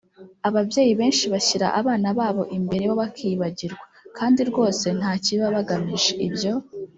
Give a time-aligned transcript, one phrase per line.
[0.47, 3.85] Ababyeyi benshi bashyira abana babo imbere bo bakiyibagirwa
[4.17, 6.53] kandi rwose nta kibi baba bagamije ibyo